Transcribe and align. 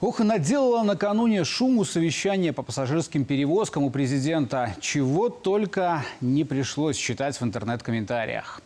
Ох, 0.00 0.20
и 0.20 0.24
наделало 0.24 0.82
накануне 0.82 1.44
шуму 1.44 1.84
совещания 1.84 2.54
по 2.54 2.62
пассажирским 2.62 3.26
перевозкам 3.26 3.82
у 3.84 3.90
президента. 3.90 4.74
Чего 4.80 5.28
только 5.28 6.02
не 6.22 6.44
пришлось 6.44 6.96
читать 6.96 7.38
в 7.38 7.44
интернет-комментариях. 7.44 8.62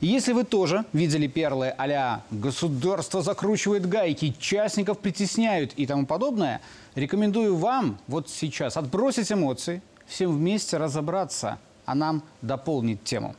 Если 0.00 0.32
вы 0.32 0.42
тоже 0.42 0.84
видели 0.92 1.28
перлы 1.28 1.72
а 1.78 2.20
«государство 2.32 3.22
закручивает 3.22 3.88
гайки», 3.88 4.34
«частников 4.40 4.98
притесняют» 4.98 5.72
и 5.76 5.86
тому 5.86 6.04
подобное, 6.04 6.60
рекомендую 6.96 7.54
вам 7.54 7.98
вот 8.08 8.28
сейчас 8.28 8.76
отбросить 8.76 9.30
эмоции, 9.30 9.82
всем 10.06 10.36
вместе 10.36 10.78
разобраться, 10.78 11.60
а 11.84 11.94
нам 11.94 12.24
дополнить 12.42 13.04
тему. 13.04 13.36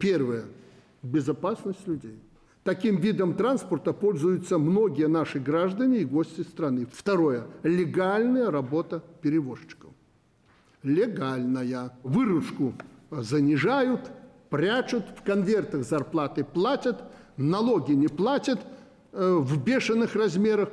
Первое– 0.00 0.46
безопасность 1.02 1.86
людей. 1.86 2.18
Таким 2.64 2.96
видом 2.96 3.34
транспорта 3.34 3.92
пользуются 3.92 4.58
многие 4.58 5.08
наши 5.08 5.38
граждане 5.38 5.98
и 5.98 6.04
гости 6.04 6.42
страны. 6.42 6.86
Второе– 6.92 7.46
легальная 7.62 8.50
работа 8.50 9.02
перевозчиков. 9.22 9.90
Легальная. 10.82 11.92
Выручку 12.02 12.74
занижают, 13.10 14.10
прячут, 14.50 15.04
в 15.16 15.22
конвертах 15.22 15.84
зарплаты 15.84 16.44
платят, 16.44 17.02
налоги 17.36 17.92
не 17.92 18.08
платят 18.08 18.60
э, 19.12 19.32
в 19.32 19.62
бешеных 19.62 20.14
размерах. 20.14 20.68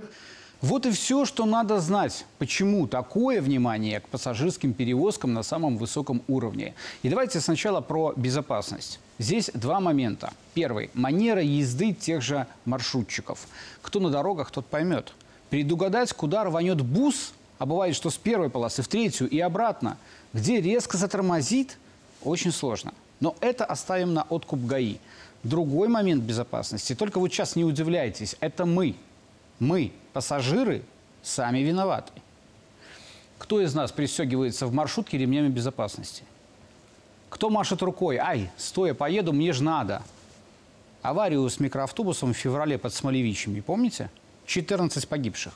Вот 0.61 0.85
и 0.85 0.91
все, 0.91 1.25
что 1.25 1.45
надо 1.45 1.79
знать, 1.79 2.25
почему 2.39 2.87
такое 2.87 3.41
внимание 3.41 3.99
к 3.99 4.07
пассажирским 4.07 4.73
перевозкам 4.73 5.33
на 5.33 5.43
самом 5.43 5.77
высоком 5.77 6.23
уровне. 6.27 6.73
И 7.03 7.09
давайте 7.09 7.39
сначала 7.39 7.81
про 7.81 8.13
безопасность. 8.15 8.99
Здесь 9.19 9.51
два 9.53 9.79
момента. 9.79 10.33
Первый– 10.53 10.89
манера 10.93 11.41
езды 11.41 11.93
тех 11.93 12.21
же 12.21 12.47
маршрутчиков. 12.65 13.47
Кто 13.81 13.99
на 13.99 14.09
дорогах, 14.09 14.51
тот 14.51 14.65
поймет. 14.65 15.13
Предугадать, 15.49 16.11
куда 16.13 16.43
рванет 16.43 16.81
бус, 16.81 17.33
а 17.57 17.65
бывает, 17.65 17.95
что 17.95 18.09
с 18.09 18.17
первой 18.17 18.49
полосы 18.49 18.81
в 18.81 18.87
третью 18.87 19.29
и 19.29 19.39
обратно, 19.39 19.97
где 20.33 20.59
резко 20.59 20.97
затормозит, 20.97 21.77
очень 22.23 22.51
сложно. 22.51 22.93
Но 23.19 23.35
это 23.39 23.65
оставим 23.65 24.13
на 24.13 24.23
откуп 24.23 24.65
ГАИ. 24.65 24.97
Другой 25.43 25.87
момент 25.87 26.23
безопасности, 26.23 26.95
только 26.95 27.19
вот 27.19 27.31
сейчас 27.31 27.55
не 27.55 27.63
удивляйтесь, 27.63 28.35
это 28.39 28.65
мы. 28.65 28.95
Мы, 29.59 29.93
пассажиры, 30.13 30.83
сами 31.21 31.59
виноваты. 31.59 32.11
Кто 33.37 33.61
из 33.61 33.73
нас 33.73 33.91
пристегивается 33.91 34.67
в 34.67 34.73
маршрутке 34.73 35.17
ремнями 35.17 35.49
безопасности? 35.49 36.23
Кто 37.29 37.49
машет 37.49 37.81
рукой? 37.81 38.17
Ай, 38.17 38.49
стоя 38.57 38.93
поеду, 38.93 39.33
мне 39.33 39.53
же 39.53 39.63
надо. 39.63 40.01
Аварию 41.01 41.47
с 41.49 41.59
микроавтобусом 41.59 42.33
в 42.33 42.37
феврале 42.37 42.77
под 42.77 42.93
Смолевичами, 42.93 43.59
помните? 43.59 44.09
14 44.45 45.07
погибших. 45.07 45.53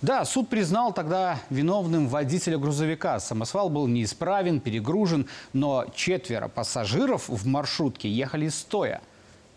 Да, 0.00 0.24
суд 0.24 0.48
признал 0.48 0.92
тогда 0.92 1.40
виновным 1.50 2.08
водителя 2.08 2.58
грузовика. 2.58 3.20
Самосвал 3.20 3.70
был 3.70 3.86
неисправен, 3.86 4.60
перегружен, 4.60 5.28
но 5.52 5.86
четверо 5.94 6.48
пассажиров 6.48 7.28
в 7.28 7.46
маршрутке 7.46 8.10
ехали 8.10 8.48
стоя. 8.48 9.00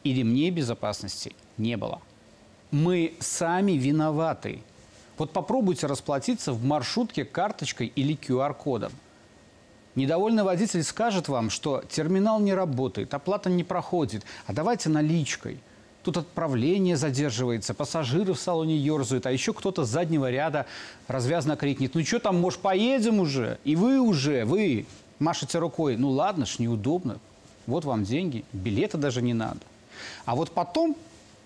И 0.03 0.13
ремней 0.13 0.51
безопасности 0.51 1.35
не 1.57 1.77
было. 1.77 2.01
Мы 2.71 3.13
сами 3.19 3.73
виноваты. 3.73 4.61
Вот 5.17 5.31
попробуйте 5.31 5.87
расплатиться 5.87 6.51
в 6.51 6.63
маршрутке 6.63 7.23
карточкой 7.23 7.87
или 7.95 8.15
QR-кодом. 8.15 8.91
Недовольный 9.95 10.43
водитель 10.43 10.83
скажет 10.83 11.29
вам, 11.29 11.49
что 11.49 11.81
терминал 11.89 12.41
не 12.41 12.53
работает, 12.53 13.13
оплата 13.13 13.49
не 13.49 13.63
проходит, 13.63 14.25
а 14.45 14.51
давайте 14.51 14.89
наличкой. 14.89 15.59
Тут 16.03 16.17
отправление 16.17 16.97
задерживается, 16.97 17.73
пассажиры 17.73 18.33
в 18.33 18.39
салоне 18.39 18.77
ерзают, 18.77 19.25
а 19.25 19.31
еще 19.31 19.53
кто-то 19.53 19.85
с 19.85 19.89
заднего 19.89 20.29
ряда 20.29 20.65
развязно 21.07 21.55
крикнет, 21.55 21.95
ну 21.95 22.03
что 22.03 22.19
там, 22.19 22.39
может, 22.39 22.59
поедем 22.59 23.19
уже? 23.19 23.57
И 23.63 23.75
вы 23.75 23.99
уже, 23.99 24.43
вы 24.45 24.85
машете 25.17 25.59
рукой, 25.59 25.95
ну 25.95 26.09
ладно 26.09 26.45
ж, 26.45 26.59
неудобно, 26.59 27.17
вот 27.65 27.85
вам 27.85 28.03
деньги, 28.03 28.43
билета 28.51 28.97
даже 28.97 29.21
не 29.21 29.33
надо. 29.33 29.61
А 30.25 30.35
вот 30.35 30.51
потом, 30.51 30.95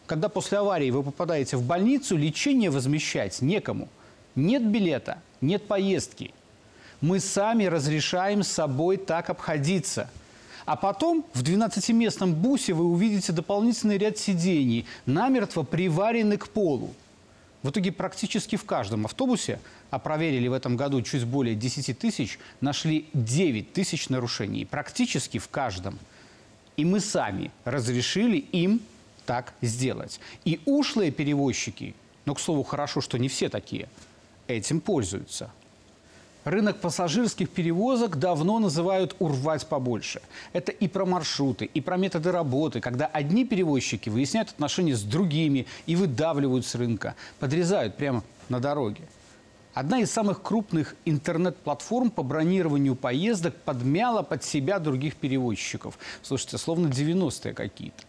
когда 0.09 0.27
после 0.27 0.57
аварии 0.57 0.91
вы 0.91 1.03
попадаете 1.03 1.55
в 1.55 1.63
больницу, 1.63 2.17
лечение 2.17 2.69
возмещать 2.69 3.41
некому. 3.41 3.87
Нет 4.35 4.65
билета, 4.65 5.19
нет 5.39 5.67
поездки– 5.67 6.33
мы 7.01 7.19
сами 7.19 7.65
разрешаем 7.65 8.43
с 8.43 8.49
собой 8.49 8.97
так 8.97 9.29
обходиться. 9.29 10.09
А 10.65 10.75
потом 10.75 11.25
в 11.33 11.41
12-местном 11.43 12.33
бусе 12.33 12.73
вы 12.73 12.85
увидите 12.85 13.31
дополнительный 13.31 13.97
ряд 13.97 14.17
сидений, 14.17 14.85
намертво 15.05 15.63
приварены 15.63 16.37
к 16.37 16.49
полу. 16.49 16.93
В 17.63 17.71
итоге 17.71 17.91
практически 17.91 18.55
в 18.55 18.65
каждом 18.65 19.05
автобусе, 19.05 19.59
а 19.89 19.99
проверили 19.99 20.47
в 20.47 20.53
этом 20.53 20.77
году 20.77 21.01
чуть 21.01 21.25
более 21.25 21.55
10 21.55 21.97
тысяч, 21.97 22.37
нашли 22.61 23.07
9 23.13 23.73
тысяч 23.73 24.09
нарушений. 24.09 24.65
Практически 24.65 25.39
в 25.39 25.49
каждом. 25.49 25.97
И 26.77 26.85
мы 26.85 26.99
сами 26.99 27.51
разрешили 27.65 28.37
им 28.37 28.81
так 29.29 29.53
сделать. 29.61 30.19
И 30.43 30.59
ушлые 30.65 31.11
перевозчики, 31.11 31.93
но, 32.25 32.33
к 32.33 32.39
слову, 32.39 32.63
хорошо, 32.63 32.99
что 32.99 33.19
не 33.19 33.27
все 33.27 33.47
такие, 33.47 33.87
этим 34.47 34.81
пользуются. 34.81 35.51
Рынок 36.45 36.81
пассажирских 36.81 37.47
перевозок 37.51 38.17
давно 38.17 38.57
называют 38.57 39.15
«урвать 39.19 39.67
побольше». 39.67 40.23
Это 40.51 40.71
и 40.71 40.87
про 40.87 41.05
маршруты, 41.05 41.65
и 41.65 41.79
про 41.79 41.95
методы 41.97 42.31
работы, 42.31 42.81
когда 42.81 43.05
одни 43.05 43.45
перевозчики 43.45 44.09
выясняют 44.09 44.49
отношения 44.49 44.95
с 44.95 45.03
другими 45.03 45.67
и 45.85 45.95
выдавливают 45.95 46.65
с 46.65 46.73
рынка, 46.73 47.13
подрезают 47.37 47.97
прямо 47.97 48.23
на 48.49 48.59
дороге. 48.59 49.03
Одна 49.75 49.99
из 49.99 50.11
самых 50.11 50.41
крупных 50.41 50.95
интернет-платформ 51.05 52.09
по 52.09 52.23
бронированию 52.23 52.95
поездок 52.95 53.55
подмяла 53.57 54.23
под 54.23 54.43
себя 54.43 54.79
других 54.79 55.17
перевозчиков. 55.17 55.99
Слушайте, 56.23 56.57
словно 56.57 56.87
90-е 56.87 57.53
какие-то. 57.53 58.05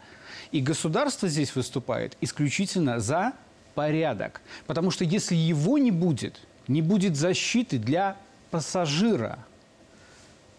И 0.53 0.61
государство 0.61 1.29
здесь 1.29 1.55
выступает 1.55 2.17
исключительно 2.21 3.01
за 3.01 3.33
порядок. 3.75 4.41
Потому 4.67 4.91
что 4.91 5.05
если 5.05 5.35
его 5.35 5.79
не 5.79 5.91
будет– 5.91 6.41
не 6.71 6.83
будет 6.83 7.17
защиты 7.17 7.79
для 7.79 8.17
пассажира. 8.51 9.41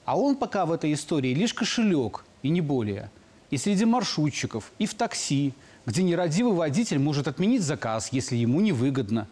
А 0.03 0.17
он 0.17 0.35
пока 0.35 0.65
в 0.65 0.71
этой 0.73 0.93
истории 0.93 1.33
лишь 1.33 1.53
кошелек, 1.53 2.25
и 2.43 2.49
не 2.49 2.59
более. 2.59 3.09
И 3.49 3.57
среди 3.57 3.85
маршрутчиков, 3.85 4.71
и 4.77 4.85
в 4.85 4.93
такси, 4.93 5.53
где 5.85 6.03
нерадивый 6.03 6.53
водитель 6.53 6.99
может 6.99 7.27
отменить 7.27 7.61
заказ, 7.61 8.09
если 8.11 8.35
ему 8.35 8.59
невыгодно. 8.59 9.27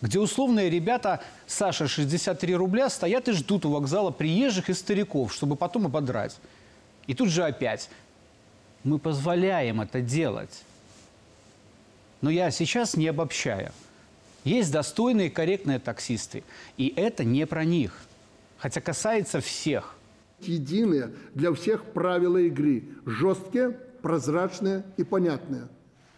Где 0.00 0.20
условные 0.20 0.70
ребята 0.70 1.22
Саша 1.46 1.88
63 1.88 2.54
рубля 2.54 2.88
стоят 2.88 3.28
и 3.28 3.32
ждут 3.32 3.64
у 3.64 3.70
вокзала 3.70 4.10
приезжих 4.12 4.68
и 4.68 4.74
стариков, 4.74 5.32
чтобы 5.32 5.56
потом 5.56 5.86
ободрать. 5.86 6.36
И 7.08 7.14
тут 7.14 7.30
же 7.30 7.42
опять 7.44 7.88
мы 8.86 8.98
позволяем 8.98 9.80
это 9.80 10.00
делать. 10.00 10.64
Но 12.20 12.30
я 12.30 12.50
сейчас 12.50 12.96
не 12.96 13.08
обобщаю– 13.08 13.72
есть 14.46 14.70
достойные, 14.70 15.28
корректные 15.28 15.80
таксисты. 15.80 16.44
И 16.76 16.94
это 16.94 17.24
не 17.24 17.48
про 17.48 17.64
них. 17.64 18.00
Хотя 18.58 18.80
касается 18.80 19.40
всех. 19.40 19.96
Единые 20.38 21.10
для 21.34 21.52
всех 21.52 21.84
правила 21.86 22.38
игры. 22.38 22.84
Жесткие, 23.04 23.70
прозрачные 24.02 24.84
и 24.96 25.02
понятные. 25.02 25.66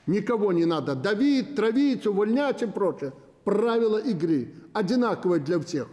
Никого 0.06 0.52
не 0.52 0.66
надо 0.66 0.94
давить, 0.94 1.56
травить, 1.56 2.06
увольнять 2.06 2.60
и 2.60 2.66
прочее. 2.66 3.14
Правила 3.44 3.96
игры 3.96 4.52
одинаковые 4.74 5.40
для 5.40 5.58
всех. 5.58 5.88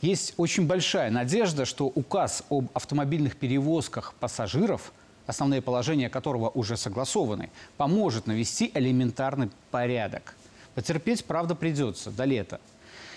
Есть 0.00 0.34
очень 0.36 0.64
большая 0.68 1.10
надежда, 1.10 1.64
что 1.64 1.86
указ 1.86 2.44
об 2.50 2.68
автомобильных 2.72 3.34
перевозках 3.34 4.14
пассажиров, 4.20 4.92
основные 5.28 5.60
положения 5.60 6.08
которого 6.08 6.48
уже 6.48 6.76
согласованы, 6.76 7.50
поможет 7.76 8.26
навести 8.26 8.72
элементарный 8.74 9.50
порядок. 9.70 10.34
Потерпеть, 10.74 11.24
правда, 11.24 11.54
придется 11.54 12.10
до 12.10 12.24
лета. 12.24 12.60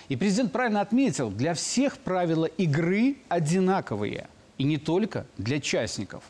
И 0.08 0.16
президент 0.16 0.52
правильно 0.52 0.82
отметил, 0.82 1.30
для 1.30 1.54
всех 1.54 1.96
правила 1.98 2.44
игры 2.44 3.16
одинаковые. 3.28 4.28
И 4.58 4.64
не 4.64 4.76
только 4.76 5.26
для 5.38 5.58
частников. 5.58 6.22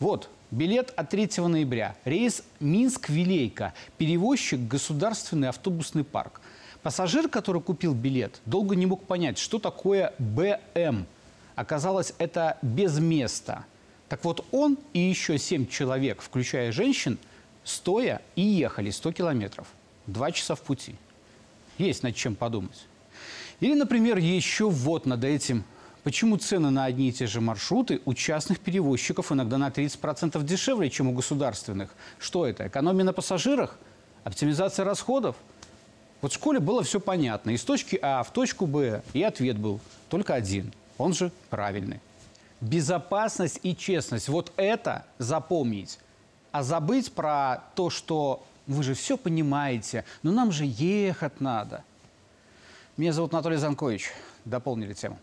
Вот, 0.00 0.28
билет 0.50 0.92
от 0.96 1.10
3 1.10 1.30
ноября. 1.46 1.94
Рейс 2.04 2.42
Минск-Вилейка. 2.58 3.74
Перевозчик 3.98 4.58
Государственный 4.58 5.48
автобусный 5.48 6.02
парк. 6.02 6.40
Пассажир, 6.82 7.28
который 7.28 7.62
купил 7.62 7.94
билет, 7.94 8.40
долго 8.46 8.74
не 8.74 8.86
мог 8.86 9.04
понять, 9.04 9.38
что 9.38 9.60
такое 9.60 10.12
БМ. 10.18 11.06
Оказалось, 11.54 12.14
это 12.18 12.58
без 12.62 12.98
места. 12.98 13.64
Так 14.08 14.24
вот, 14.24 14.44
он 14.52 14.78
и 14.92 15.00
еще 15.00 15.38
семь 15.38 15.66
человек, 15.66 16.22
включая 16.22 16.72
женщин, 16.72 17.18
стоя 17.64 18.22
и 18.36 18.42
ехали 18.42 18.90
100 18.90 19.12
километров. 19.12 19.66
Два 20.06 20.32
часа 20.32 20.54
в 20.54 20.62
пути. 20.62 20.94
Есть 21.76 22.02
над 22.02 22.16
чем 22.16 22.34
подумать. 22.34 22.86
Или, 23.60 23.74
например, 23.74 24.18
еще 24.18 24.68
вот 24.70 25.06
над 25.06 25.24
этим 25.24 25.64
Почему 26.08 26.38
цены 26.38 26.70
на 26.70 26.86
одни 26.86 27.10
и 27.10 27.12
те 27.12 27.26
же 27.26 27.42
маршруты 27.42 28.00
у 28.06 28.14
частных 28.14 28.60
перевозчиков 28.60 29.30
иногда 29.30 29.58
на 29.58 29.68
30% 29.68 30.42
дешевле, 30.42 30.88
чем 30.88 31.08
у 31.08 31.12
государственных? 31.12 31.90
Что 32.18 32.46
это? 32.46 32.68
Экономия 32.68 33.04
на 33.04 33.12
пассажирах? 33.12 33.76
Оптимизация 34.24 34.86
расходов? 34.86 35.36
Вот 36.22 36.32
в 36.32 36.34
школе 36.34 36.60
было 36.60 36.82
все 36.82 36.98
понятно. 36.98 37.50
Из 37.50 37.62
точки 37.62 37.98
А 38.00 38.22
в 38.22 38.32
точку 38.32 38.66
Б. 38.66 39.02
И 39.12 39.22
ответ 39.22 39.58
был 39.58 39.80
только 40.08 40.32
один. 40.34 40.72
Он 40.96 41.12
же 41.12 41.30
правильный. 41.50 42.00
Безопасность 42.60 43.60
и 43.62 43.76
честность. 43.76 44.28
Вот 44.28 44.52
это 44.56 45.04
запомнить. 45.18 45.98
А 46.50 46.62
забыть 46.62 47.12
про 47.12 47.64
то, 47.74 47.90
что 47.90 48.44
вы 48.66 48.82
же 48.82 48.94
все 48.94 49.16
понимаете, 49.16 50.04
но 50.22 50.32
нам 50.32 50.50
же 50.50 50.64
ехать 50.66 51.40
надо. 51.40 51.84
Меня 52.96 53.12
зовут 53.12 53.32
Анатолий 53.32 53.56
Занкович. 53.56 54.10
Дополнили 54.44 54.92
тему. 54.92 55.18